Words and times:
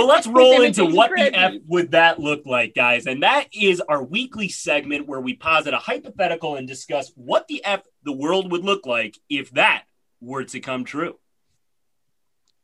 But 0.00 0.06
let's 0.06 0.26
roll 0.26 0.62
into 0.62 0.84
Imitation 0.84 0.96
what 0.96 1.10
the 1.14 1.38
F 1.38 1.54
would 1.66 1.90
that 1.90 2.18
look 2.18 2.46
like, 2.46 2.74
guys. 2.74 3.06
And 3.06 3.22
that 3.22 3.48
is 3.52 3.82
our 3.82 4.02
weekly 4.02 4.48
segment 4.48 5.06
where 5.06 5.20
we 5.20 5.34
posit 5.34 5.74
a 5.74 5.78
hypothetical 5.78 6.56
and 6.56 6.66
discuss 6.66 7.12
what 7.16 7.46
the 7.48 7.62
F 7.64 7.82
the 8.02 8.12
world 8.12 8.50
would 8.50 8.64
look 8.64 8.86
like 8.86 9.18
if 9.28 9.50
that 9.50 9.84
were 10.22 10.44
to 10.44 10.60
come 10.60 10.84
true. 10.84 11.18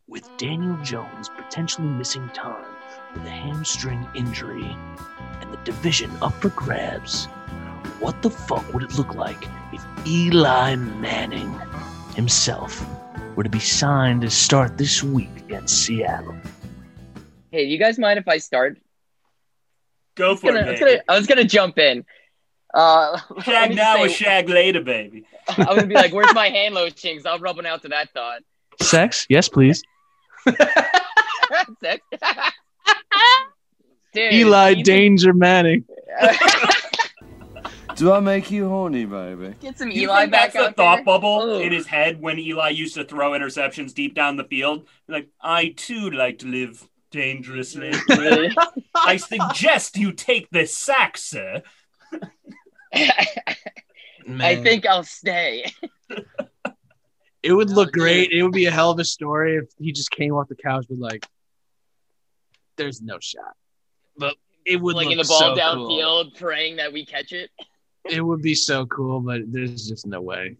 With 0.09 0.27
Daniel 0.38 0.79
Jones 0.83 1.29
potentially 1.29 1.88
missing 1.88 2.27
time 2.30 2.64
with 3.12 3.27
a 3.27 3.30
hamstring 3.30 4.09
injury 4.14 4.75
and 5.43 5.53
the 5.53 5.59
division 5.64 6.11
up 6.23 6.32
for 6.41 6.48
grabs, 6.50 7.27
what 8.00 8.23
the 8.23 8.30
fuck 8.30 8.73
would 8.73 8.82
it 8.82 8.96
look 8.96 9.14
like 9.14 9.45
if 9.75 9.84
Eli 10.07 10.77
Manning 10.77 11.55
himself 12.14 12.82
were 13.34 13.45
to 13.45 13.50
be 13.50 13.61
signed 13.61 14.23
to 14.23 14.30
start 14.30 14.79
this 14.79 15.03
week 15.03 15.37
against 15.37 15.84
Seattle? 15.84 16.34
Hey, 17.51 17.65
you 17.65 17.79
guys 17.79 17.99
mind 17.99 18.19
if 18.19 18.29
I 18.29 18.39
start? 18.39 18.79
Go 20.17 20.35
for 20.37 20.53
gonna, 20.53 20.61
I 20.61 20.63
it, 20.68 20.71
was 20.73 20.81
baby. 20.81 20.91
gonna, 20.93 21.03
I 21.09 21.17
was 21.18 21.27
gonna 21.27 21.45
jump 21.45 21.79
in. 21.79 22.04
Uh, 22.75 23.18
Shag 23.43 23.71
me 23.71 23.77
now 23.77 24.03
or 24.03 24.09
shag 24.09 24.49
later, 24.49 24.81
baby. 24.82 25.27
I'm 25.49 25.64
gonna 25.67 25.87
be 25.87 25.95
like, 25.95 26.13
"Where's 26.13 26.35
my 26.35 26.49
hand 26.51 26.75
lotion?" 26.75 26.95
Because 27.13 27.27
I'll 27.27 27.39
rub 27.39 27.57
one 27.57 27.67
out 27.67 27.82
to 27.82 27.89
that 27.89 28.11
thought. 28.13 28.40
Sex? 28.81 29.27
Yes, 29.29 29.49
please. 29.49 29.82
Sex. 30.46 32.01
Dude, 34.12 34.33
Eli 34.33 34.75
he's- 34.75 34.87
Danger 34.87 35.33
Manning. 35.33 35.84
Do 37.97 38.12
I 38.12 38.20
make 38.20 38.51
you 38.51 38.69
horny, 38.69 39.06
baby? 39.06 39.55
Get 39.61 39.78
some 39.78 39.91
You 39.91 40.03
Eli 40.03 40.20
think 40.23 40.33
back 40.33 40.53
that's 40.53 40.55
the 40.55 40.61
out 40.70 40.77
thought 40.77 40.97
there. 40.97 41.05
bubble 41.06 41.41
Ugh. 41.56 41.62
in 41.62 41.73
his 41.73 41.87
head 41.87 42.20
when 42.20 42.39
Eli 42.39 42.69
used 42.70 42.95
to 42.97 43.05
throw 43.05 43.31
interceptions 43.31 43.95
deep 43.95 44.15
down 44.15 44.37
the 44.37 44.45
field? 44.45 44.87
Like, 45.09 45.28
I 45.41 45.73
too 45.75 46.11
like 46.11 46.41
to 46.41 46.47
live 46.47 46.87
dangerously. 47.11 47.92
I 48.95 49.17
suggest 49.17 49.97
you 49.97 50.12
take 50.12 50.48
this 50.51 50.77
sack, 50.77 51.17
sir. 51.17 51.63
I 52.93 54.57
think 54.57 54.87
I'll 54.87 55.05
stay. 55.05 55.71
it 57.43 57.53
would 57.53 57.71
look 57.71 57.93
great. 57.93 58.33
It 58.33 58.43
would 58.43 58.53
be 58.53 58.67
a 58.67 58.71
hell 58.71 58.91
of 58.91 58.98
a 58.98 59.05
story 59.05 59.57
if 59.57 59.65
he 59.79 59.93
just 59.93 60.11
came 60.11 60.33
off 60.35 60.48
the 60.48 60.57
couch 60.57 60.87
with 60.89 60.98
like, 60.98 61.27
"There's 62.77 63.01
no 63.01 63.19
shot," 63.20 63.55
but 64.17 64.35
it 64.65 64.81
would 64.81 64.97
like 64.97 65.07
look 65.07 65.13
in 65.13 65.19
the 65.19 65.25
ball 65.25 65.39
so 65.39 65.55
downfield, 65.55 66.25
Cool. 66.25 66.31
praying 66.39 66.77
that 66.77 66.93
we 66.93 67.05
catch 67.07 67.33
it. 67.33 67.51
It 68.09 68.20
would 68.20 68.43
be 68.43 68.55
so 68.55 68.87
cool, 68.87 69.20
but 69.20 69.43
there's 69.47 69.89
just 69.89 70.07
no 70.07 70.20
way. 70.20 70.57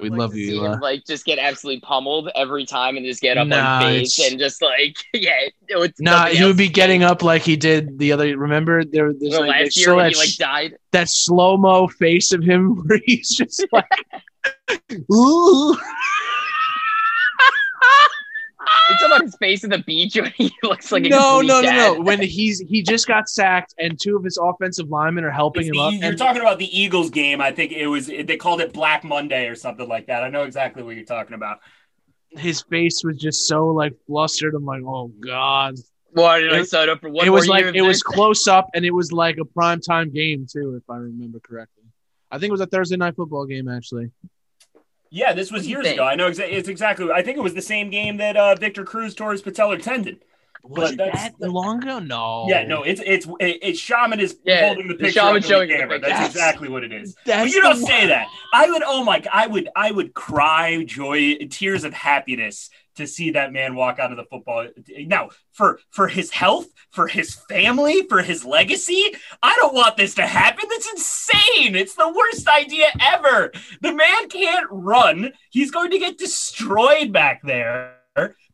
We 0.00 0.10
like 0.10 0.18
love 0.18 0.32
to 0.32 0.38
you, 0.38 0.64
him, 0.64 0.80
like 0.80 1.04
just 1.06 1.24
get 1.24 1.38
absolutely 1.38 1.80
pummeled 1.80 2.28
every 2.34 2.66
time 2.66 2.96
and 2.96 3.06
just 3.06 3.20
get 3.20 3.38
up 3.38 3.46
Nah, 3.46 3.76
on 3.76 3.82
face 3.82 4.18
and 4.18 4.38
just 4.40 4.60
like 4.60 4.96
yeah. 5.14 5.34
Would, 5.70 5.94
Nah, 6.00 6.26
he 6.26 6.44
would 6.44 6.56
be 6.56 6.68
getting 6.68 7.02
up 7.04 7.22
like 7.22 7.42
he 7.42 7.56
did 7.56 7.98
the 7.98 8.12
other. 8.12 8.36
Remember 8.36 8.84
there? 8.84 9.12
There's 9.12 9.32
Well, 9.32 9.46
like, 9.46 9.64
last 9.66 9.76
year 9.76 9.94
when 9.94 10.04
that, 10.06 10.12
he 10.12 10.18
like 10.18 10.36
died. 10.36 10.76
that 10.92 11.08
slow 11.08 11.56
mo 11.56 11.86
face 11.86 12.32
of 12.32 12.42
him 12.42 12.76
where 12.86 12.98
he's 13.04 13.28
just 13.28 13.64
like, 13.72 13.86
ooh. 15.12 15.76
It's 18.90 19.02
about 19.04 19.13
his 19.24 19.36
face 19.36 19.64
at 19.64 19.70
the 19.70 19.78
beach 19.78 20.14
when 20.16 20.32
he 20.36 20.52
looks 20.62 20.92
like 20.92 21.04
a 21.04 21.08
no, 21.08 21.40
no, 21.40 21.60
no, 21.60 21.62
dad. 21.62 21.94
no. 21.96 22.00
When 22.02 22.20
he's 22.20 22.60
he 22.60 22.82
just 22.82 23.06
got 23.06 23.28
sacked 23.28 23.74
and 23.78 23.98
two 24.00 24.16
of 24.16 24.24
his 24.24 24.38
offensive 24.40 24.88
linemen 24.88 25.24
are 25.24 25.30
helping 25.30 25.62
It's 25.62 25.68
him 25.70 25.74
the- 25.74 25.80
up. 25.82 25.92
you're 25.94 26.08
and- 26.10 26.18
talking 26.18 26.40
about 26.42 26.58
the 26.58 26.78
Eagles 26.78 27.10
game. 27.10 27.40
I 27.40 27.52
think 27.52 27.72
it 27.72 27.86
was 27.86 28.06
they 28.06 28.36
called 28.36 28.60
it 28.60 28.72
Black 28.72 29.04
Monday 29.04 29.46
or 29.48 29.54
something 29.54 29.88
like 29.88 30.06
that. 30.06 30.22
I 30.22 30.28
know 30.28 30.44
exactly 30.44 30.82
what 30.82 30.94
you're 30.96 31.04
talking 31.04 31.34
about. 31.34 31.58
his 32.30 32.62
face 32.62 33.02
was 33.04 33.16
just 33.18 33.46
so 33.46 33.66
like 33.68 33.94
flustered. 34.06 34.54
I'm 34.54 34.64
like, 34.64 34.82
oh 34.84 35.08
god. 35.08 35.74
Why 36.12 36.40
did 36.40 36.52
I 36.52 36.60
It- 36.60 36.68
sign 36.68 36.88
up 36.88 37.00
for 37.00 37.10
one 37.10 37.26
it 37.26 37.30
was 37.30 37.48
like 37.48 37.60
year 37.60 37.68
of 37.70 37.74
it 37.76 37.82
was 37.82 38.02
close 38.02 38.46
up 38.46 38.68
and 38.74 38.84
it 38.84 38.92
was 38.94 39.10
like 39.12 39.36
a 39.38 39.44
prime 39.44 39.80
time 39.80 40.12
game 40.12 40.46
too, 40.50 40.74
if 40.80 40.88
I 40.88 40.96
remember 40.96 41.40
correctly. 41.40 41.82
I 42.30 42.38
think 42.38 42.48
it 42.50 42.52
was 42.52 42.60
a 42.60 42.66
Thursday 42.66 42.96
night 42.96 43.16
football 43.16 43.46
game 43.46 43.68
actually. 43.68 44.10
Yeah, 45.14 45.32
this 45.32 45.52
was 45.52 45.60
What 45.60 45.62
do 45.62 45.68
you 45.68 45.76
years 45.76 45.86
think? 45.86 45.96
ago. 45.98 46.04
I 46.06 46.16
know 46.16 46.28
exa- 46.28 46.50
it's 46.50 46.68
exactly. 46.68 47.10
I 47.12 47.22
think 47.22 47.36
it 47.38 47.42
was 47.42 47.54
the 47.54 47.62
same 47.62 47.88
game 47.90 48.16
that 48.16 48.36
uh, 48.36 48.54
Victor 48.56 48.84
Cruz 48.84 49.14
tore 49.14 49.30
his 49.32 49.42
patellar 49.42 49.80
tendon. 49.80 50.18
Was 50.64 50.90
But 50.96 51.12
that's- 51.12 51.30
that 51.38 51.50
long 51.50 51.82
ago? 51.82 51.98
No. 52.00 52.46
Yeah, 52.48 52.64
no, 52.66 52.82
it's 52.82 53.00
it's 53.04 53.26
it- 53.38 53.58
it's 53.62 53.78
Shaman 53.78 54.18
is 54.18 54.38
Yeah, 54.44 54.66
holding 54.66 54.88
the 54.88 54.94
the 54.94 54.98
picture 55.04 55.20
Shaman 55.20 55.36
up 55.36 55.44
showing 55.44 55.68
the 55.68 55.74
the 55.74 55.80
camera. 55.80 55.98
That's, 56.00 56.12
That's- 56.12 56.30
exactly 56.30 56.68
what 56.68 56.82
it 56.84 56.92
is. 56.92 57.14
But 57.26 57.48
you 57.50 57.60
don't 57.62 57.80
one. 57.82 57.84
say 57.86 58.06
that. 58.08 58.26
I 58.52 58.68
would. 58.70 58.82
Oh 58.84 59.04
my! 59.04 59.22
I 59.32 59.46
would. 59.46 59.68
I 59.76 59.90
would 59.92 60.14
cry 60.14 60.82
joy, 60.84 61.36
tears 61.50 61.84
of 61.84 61.92
happiness 61.92 62.70
to 62.96 63.06
see 63.06 63.30
that 63.32 63.52
man 63.52 63.74
walk 63.74 63.98
out 63.98 64.10
of 64.10 64.16
the 64.16 64.24
football. 64.24 64.66
Now, 65.06 65.30
for 65.52 65.80
for 65.90 66.08
his 66.08 66.30
health, 66.30 66.66
for 66.90 67.06
his 67.08 67.34
family, 67.48 68.02
for 68.08 68.22
his 68.22 68.44
legacy, 68.44 69.02
I 69.42 69.54
don't 69.56 69.74
want 69.74 69.96
this 69.96 70.14
to 70.16 70.26
happen. 70.26 70.68
That's 70.68 70.90
insane. 70.90 71.74
It's 71.76 71.94
the 71.94 72.12
worst 72.12 72.48
idea 72.48 72.86
ever. 73.00 73.52
The 73.80 73.92
man 73.92 74.28
can't 74.28 74.66
run. 74.70 75.32
He's 75.50 75.70
going 75.70 75.90
to 75.90 75.98
get 75.98 76.18
destroyed 76.18 77.12
back 77.12 77.42
there. 77.42 77.96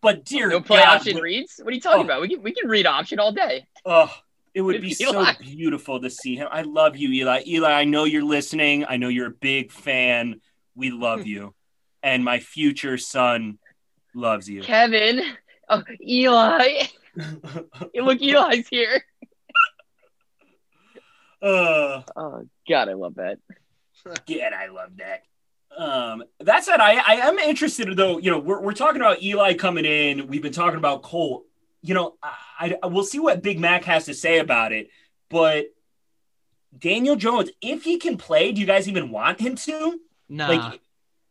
But 0.00 0.24
dear 0.24 0.48
no 0.48 0.60
play 0.62 0.78
God, 0.78 0.96
option 0.96 1.18
reads. 1.18 1.60
What 1.62 1.72
are 1.72 1.74
you 1.74 1.80
talking 1.80 2.00
Oh. 2.00 2.04
about? 2.04 2.22
We 2.22 2.28
can 2.28 2.42
we 2.42 2.52
can 2.54 2.68
read 2.68 2.86
option 2.86 3.18
all 3.18 3.32
day. 3.32 3.66
Oh, 3.84 4.10
it 4.54 4.62
would 4.62 4.80
be 4.80 4.94
so 4.94 5.24
beautiful 5.40 6.00
to 6.00 6.08
see 6.08 6.34
him. 6.34 6.48
I 6.50 6.62
love 6.62 6.96
you, 6.96 7.10
Eli. 7.12 7.42
Eli, 7.46 7.70
I 7.70 7.84
know 7.84 8.04
you're 8.04 8.24
listening. 8.24 8.86
I 8.88 8.96
know 8.96 9.08
you're 9.08 9.26
a 9.28 9.30
big 9.30 9.70
fan. 9.70 10.40
We 10.74 10.90
love 10.90 11.26
you. 11.34 11.54
And 12.02 12.24
my 12.24 12.38
future 12.40 12.96
son 12.96 13.58
loves 14.14 14.48
you. 14.48 14.62
Kevin, 14.62 15.20
oh 15.68 15.82
Eli, 16.06 16.82
look, 17.94 18.20
Eli's 18.22 18.68
here. 18.68 19.02
uh, 21.42 22.02
Oh 22.16 22.46
God, 22.68 22.88
I 22.88 22.92
love 22.94 23.14
that. 23.16 23.38
yeah, 24.26 24.50
I 24.56 24.68
love 24.68 24.90
that. 24.96 25.22
Um, 25.76 26.24
that 26.40 26.64
said, 26.64 26.80
I, 26.80 26.94
I 26.96 27.28
am 27.28 27.38
interested 27.38 27.88
though. 27.96 28.18
You 28.18 28.30
know, 28.30 28.38
we're, 28.38 28.60
we're 28.60 28.72
talking 28.72 29.00
about 29.00 29.22
Eli 29.22 29.54
coming 29.54 29.84
in. 29.84 30.26
We've 30.26 30.42
been 30.42 30.52
talking 30.52 30.78
about 30.78 31.02
Colt. 31.02 31.44
You 31.82 31.94
know, 31.94 32.16
I, 32.22 32.76
I 32.82 32.86
we'll 32.86 33.04
see 33.04 33.18
what 33.20 33.42
Big 33.42 33.58
Mac 33.58 33.84
has 33.84 34.06
to 34.06 34.14
say 34.14 34.38
about 34.38 34.72
it. 34.72 34.88
But 35.30 35.66
Daniel 36.76 37.16
Jones, 37.16 37.50
if 37.62 37.84
he 37.84 37.98
can 37.98 38.16
play, 38.16 38.52
do 38.52 38.60
you 38.60 38.66
guys 38.66 38.88
even 38.88 39.10
want 39.10 39.40
him 39.40 39.54
to? 39.56 40.00
Nah. 40.28 40.48
Like, 40.48 40.80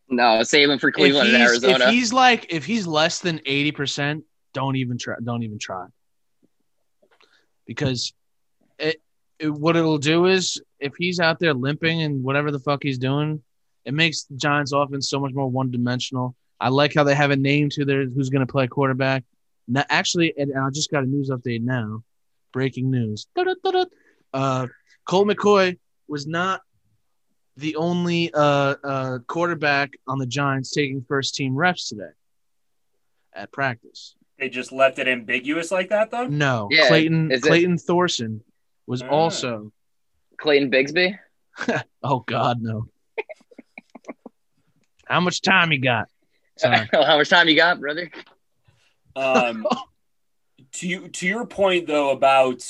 No, 0.10 0.42
save 0.44 0.70
him 0.70 0.80
for 0.80 0.92
Cleveland 0.92 1.30
and 1.30 1.44
Arizona. 1.44 1.86
if 1.86 1.92
he's 1.92 2.12
like 2.12 2.52
if 2.52 2.66
he's 2.66 2.88
less 2.88 3.20
than 3.20 3.42
eighty 3.46 3.72
percent, 3.72 4.24
don't 4.54 4.76
even 4.76 4.98
try. 4.98 5.16
Don't 5.24 5.44
even 5.44 5.60
try. 5.60 5.86
Because 7.66 8.14
it, 8.80 9.02
it 9.38 9.50
what 9.50 9.76
it'll 9.76 10.00
do 10.00 10.26
is 10.26 10.62
if 10.80 10.96
he's 10.98 11.20
out 11.20 11.40
there 11.40 11.54
limping 11.54 12.02
and 12.02 12.24
whatever 12.24 12.50
the 12.52 12.60
fuck 12.60 12.82
he's 12.82 12.98
doing, 12.98 13.44
it 13.86 13.94
makes 13.94 14.24
the 14.24 14.36
Giants 14.36 14.72
offense 14.72 15.10
so 15.10 15.20
much 15.20 15.34
more 15.34 15.48
one 15.48 15.70
dimensional. 15.70 16.36
I 16.60 16.70
like 16.70 16.94
how 16.94 17.04
they 17.04 17.16
have 17.16 17.32
a 17.32 17.36
name 17.36 17.70
to 17.72 17.86
their 17.86 18.06
who's 18.06 18.30
going 18.30 18.46
to 18.46 18.52
play 18.52 18.68
quarterback. 18.68 19.24
Now, 19.68 19.86
actually, 19.90 20.34
and, 20.38 20.52
I 20.58 20.70
just 20.72 20.90
got 20.90 21.04
a 21.04 21.08
news 21.08 21.30
update 21.30 21.62
now. 21.62 22.04
Breaking 22.52 22.90
news. 22.90 23.28
Uh, 24.34 24.68
Colt 25.06 25.28
McCoy 25.28 25.78
was 26.08 26.26
not 26.26 26.62
the 27.60 27.76
only 27.76 28.32
uh, 28.34 28.76
uh, 28.84 29.20
quarterback 29.28 29.92
on 30.08 30.18
the 30.20 30.26
Giants 30.26 30.72
taking 30.72 31.04
first 31.08 31.36
team 31.36 31.56
reps 31.56 31.90
today 31.90 32.12
at 33.34 33.52
practice. 33.52 34.16
They 34.38 34.50
just 34.50 34.72
left 34.72 35.00
it 35.00 35.08
ambiguous 35.08 35.70
like 35.72 35.90
that, 35.90 36.12
though. 36.12 36.28
No, 36.28 36.68
Yeah, 36.72 36.88
Clayton 36.88 37.32
is 37.32 37.40
it- 37.44 37.48
Clayton 37.48 37.78
Thorson 37.78 38.42
was 38.88 39.02
Ah. 39.02 39.08
also. 39.10 39.72
Clayton 40.38 40.72
Bigsby. 40.72 41.18
Oh 42.02 42.20
God, 42.20 42.62
no. 42.62 42.88
How 45.06 45.20
much 45.20 45.42
time 45.42 45.72
you 45.74 45.80
got? 45.82 46.08
How 46.62 47.18
much 47.18 47.30
time 47.30 47.50
you 47.50 47.56
got, 47.56 47.80
brother? 47.82 48.10
Um, 49.16 49.66
to 50.74 50.88
you, 50.88 51.08
to 51.10 51.28
your 51.28 51.46
point 51.46 51.88
though 51.88 52.12
about 52.12 52.64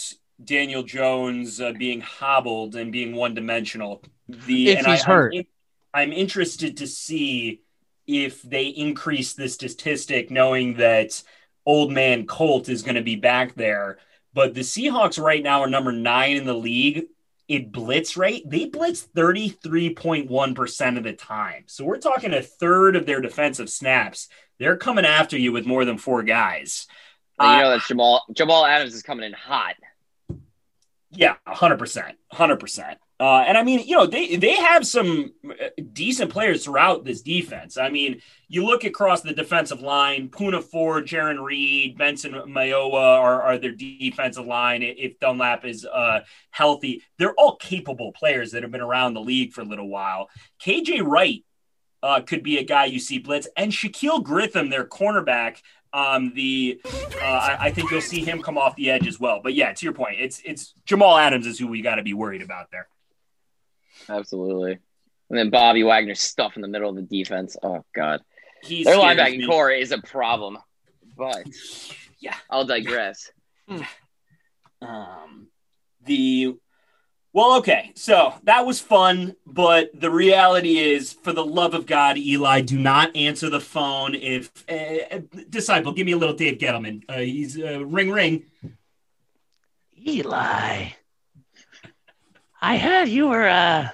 Daniel 0.43 0.81
Jones 0.83 1.59
uh, 1.61 1.73
being 1.73 2.01
hobbled 2.01 2.75
and 2.75 2.91
being 2.91 3.13
one 3.13 3.33
dimensional. 3.35 4.01
The 4.29 4.69
If 4.69 4.77
and 4.79 4.87
he's 4.87 5.03
I, 5.03 5.07
hurt. 5.07 5.33
I'm, 5.35 5.45
I'm 5.93 6.13
interested 6.13 6.77
to 6.77 6.87
see 6.87 7.61
if 8.07 8.41
they 8.41 8.67
increase 8.67 9.33
the 9.33 9.47
statistic, 9.49 10.31
knowing 10.31 10.75
that 10.75 11.21
old 11.65 11.91
man 11.91 12.25
Colt 12.25 12.69
is 12.69 12.81
going 12.81 12.95
to 12.95 13.01
be 13.01 13.15
back 13.15 13.55
there. 13.55 13.97
But 14.33 14.53
the 14.53 14.61
Seahawks 14.61 15.21
right 15.21 15.43
now 15.43 15.61
are 15.61 15.69
number 15.69 15.91
nine 15.91 16.37
in 16.37 16.45
the 16.45 16.53
league. 16.53 17.05
It 17.47 17.71
blitz 17.71 18.15
rate, 18.15 18.47
they 18.47 18.65
blitz 18.65 19.07
33.1% 19.15 20.97
of 20.97 21.03
the 21.03 21.13
time. 21.13 21.63
So 21.65 21.83
we're 21.83 21.97
talking 21.97 22.33
a 22.33 22.41
third 22.43 22.95
of 22.95 23.05
their 23.07 23.21
defensive 23.21 23.69
snaps. 23.69 24.27
They're 24.59 24.77
coming 24.77 25.05
after 25.05 25.37
you 25.37 25.51
with 25.51 25.65
more 25.65 25.83
than 25.85 25.97
four 25.97 26.21
guys. 26.23 26.85
And 27.39 27.49
you 27.49 27.55
Uh, 27.57 27.61
know 27.61 27.69
that 27.71 27.87
Jamal 27.87 28.23
Jamal 28.33 28.65
Adams 28.65 28.93
is 28.93 29.01
coming 29.01 29.25
in 29.25 29.33
hot. 29.33 29.75
yeah, 31.11 31.35
100%. 31.47 32.13
100%. 32.33 32.95
Uh, 33.19 33.43
and 33.45 33.57
I 33.57 33.63
mean, 33.63 33.85
you 33.85 33.97
know, 33.97 34.05
they 34.05 34.37
they 34.37 34.55
have 34.55 34.87
some 34.87 35.33
uh, 35.45 35.69
decent 35.91 36.31
players 36.31 36.63
throughout 36.63 37.03
this 37.03 37.21
defense. 37.21 37.77
I 37.77 37.89
mean, 37.89 38.21
you 38.47 38.65
look 38.65 38.85
across 38.85 39.21
the 39.21 39.33
defensive 39.33 39.81
line: 39.81 40.29
Poona 40.29 40.63
Ford, 40.63 41.05
Jarran 41.05 41.43
Reed, 41.43 41.97
Benson 41.97 42.31
Mayowa 42.31 42.93
are, 42.93 43.41
are 43.41 43.57
their 43.57 43.73
defensive 43.73 44.45
line. 44.45 44.83
If 44.83 45.19
Dunlap 45.19 45.65
is 45.65 45.85
uh, 45.85 46.21
healthy, 46.51 47.03
they're 47.17 47.33
all 47.33 47.57
capable 47.57 48.13
players 48.13 48.51
that 48.51 48.63
have 48.63 48.71
been 48.71 48.79
around 48.79 49.15
the 49.15 49.21
league 49.21 49.51
for 49.51 49.61
a 49.61 49.65
little 49.65 49.89
while. 49.89 50.29
KJ 50.63 51.05
Wright 51.05 51.43
uh, 52.01 52.21
could 52.21 52.41
be 52.41 52.57
a 52.57 52.63
guy 52.63 52.85
you 52.85 52.99
see 52.99 53.19
blitz, 53.19 53.49
and 53.57 53.73
Shaquill 53.73 54.23
Griffin, 54.23 54.69
their 54.69 54.85
cornerback. 54.85 55.57
Um, 55.91 56.31
the 56.35 56.79
uh, 56.85 57.25
I, 57.25 57.57
I 57.59 57.71
think 57.71 57.91
you'll 57.91 57.99
see 57.99 58.23
him 58.23 58.41
come 58.41 58.57
off 58.57 58.77
the 58.77 58.91
edge 58.91 59.07
as 59.07 59.19
well. 59.19 59.41
But 59.43 59.55
yeah, 59.55 59.73
to 59.73 59.85
your 59.85 59.93
point, 59.93 60.21
it's 60.21 60.41
it's 60.45 60.73
Jamal 60.85 61.17
Adams 61.17 61.47
is 61.47 61.59
who 61.59 61.67
we 61.67 61.81
got 61.81 61.95
to 61.95 62.03
be 62.03 62.13
worried 62.13 62.41
about 62.41 62.71
there. 62.71 62.87
Absolutely. 64.07 64.79
And 65.29 65.37
then 65.37 65.49
Bobby 65.49 65.83
Wagner's 65.83 66.19
stuff 66.19 66.55
in 66.55 66.61
the 66.61 66.67
middle 66.67 66.89
of 66.89 66.95
the 66.95 67.01
defense. 67.01 67.57
Oh 67.61 67.83
God, 67.93 68.21
He's 68.63 68.85
their 68.85 68.97
linebacking 68.97 69.45
corps 69.47 69.71
is 69.71 69.91
a 69.91 69.99
problem. 69.99 70.57
But 71.17 71.45
Yeah. 72.19 72.35
I'll 72.49 72.65
digress. 72.65 73.31
Um, 74.81 75.47
the 76.05 76.55
well, 77.31 77.57
okay, 77.59 77.91
so 77.95 78.33
that 78.43 78.65
was 78.65 78.79
fun, 78.79 79.35
but 79.45 79.91
the 79.93 80.09
reality 80.09 80.79
is, 80.79 81.13
for 81.13 81.31
the 81.31 81.45
love 81.45 81.75
of 81.75 81.85
God, 81.85 82.17
Eli, 82.17 82.61
do 82.61 82.79
not 82.79 83.15
answer 83.15 83.51
the 83.51 83.59
phone. 83.59 84.15
If 84.15 84.49
uh, 84.67 85.19
disciple, 85.47 85.91
give 85.91 86.07
me 86.07 86.13
a 86.13 86.17
little 86.17 86.33
Dave 86.35 86.57
Gettleman. 86.57 87.03
Uh, 87.07 87.19
he's 87.19 87.59
uh, 87.59 87.85
ring 87.85 88.09
ring. 88.09 88.45
Eli, 90.07 90.87
I 92.61 92.77
heard 92.77 93.07
you 93.07 93.27
were 93.29 93.47
uh 93.47 93.89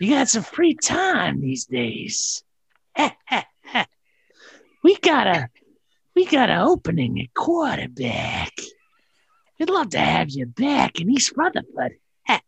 you 0.00 0.10
got 0.10 0.28
some 0.28 0.42
free 0.42 0.74
time 0.74 1.40
these 1.40 1.66
days. 1.66 2.42
we 4.82 4.96
got 4.98 5.26
a 5.26 5.48
we 6.14 6.26
got 6.26 6.50
an 6.50 6.58
opening 6.60 7.20
at 7.20 7.32
quarterback. 7.34 8.52
We'd 9.58 9.70
love 9.70 9.90
to 9.90 9.98
have 9.98 10.30
you 10.30 10.46
back 10.46 11.00
in 11.00 11.10
East 11.10 11.32
Rutherford. 11.36 11.96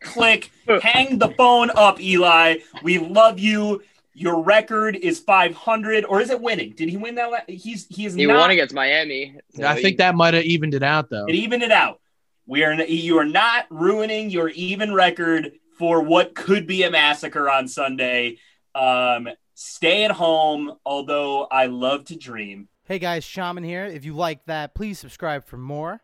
Click, 0.00 0.50
hang 0.82 1.18
the 1.18 1.28
phone 1.30 1.70
up, 1.74 2.00
Eli. 2.00 2.58
We 2.82 2.98
love 2.98 3.38
you. 3.38 3.82
Your 4.14 4.42
record 4.42 4.96
is 4.96 5.20
500, 5.20 6.04
or 6.06 6.20
is 6.22 6.30
it 6.30 6.40
winning? 6.40 6.72
Did 6.74 6.88
he 6.88 6.96
win 6.96 7.16
that? 7.16 7.30
La- 7.30 7.38
he's 7.48 7.86
he 7.88 8.06
is 8.06 8.14
He 8.14 8.24
not. 8.26 8.36
won 8.38 8.50
against 8.50 8.74
Miami. 8.74 9.34
so 9.54 9.66
I 9.66 9.74
he- 9.76 9.82
think 9.82 9.98
that 9.98 10.14
might 10.14 10.32
have 10.34 10.44
evened 10.44 10.74
it 10.74 10.82
out 10.82 11.10
though. 11.10 11.26
It 11.26 11.34
evened 11.34 11.62
it 11.62 11.72
out. 11.72 12.00
We 12.46 12.62
are 12.62 12.74
you 12.74 13.18
are 13.18 13.24
not 13.24 13.66
ruining 13.70 14.30
your 14.30 14.50
even 14.50 14.94
record 14.94 15.52
for 15.78 16.02
what 16.02 16.34
could 16.34 16.66
be 16.66 16.84
a 16.84 16.90
massacre 16.90 17.50
on 17.50 17.66
Sunday. 17.66 18.38
Um, 18.74 19.28
stay 19.54 20.04
at 20.04 20.12
home, 20.12 20.72
although 20.84 21.44
I 21.44 21.66
love 21.66 22.04
to 22.06 22.16
dream. 22.16 22.68
Hey 22.84 23.00
guys, 23.00 23.24
Shaman 23.24 23.64
here. 23.64 23.84
If 23.84 24.04
you 24.04 24.14
like 24.14 24.44
that, 24.46 24.74
please 24.74 24.98
subscribe 24.98 25.44
for 25.44 25.56
more. 25.56 26.02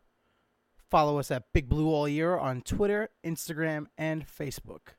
Follow 0.90 1.18
us 1.18 1.30
at 1.30 1.52
Big 1.54 1.68
Blue 1.68 1.88
All 1.88 2.08
Year 2.08 2.36
on 2.36 2.60
Twitter, 2.60 3.08
Instagram, 3.24 3.86
and 3.96 4.26
Facebook. 4.26 4.94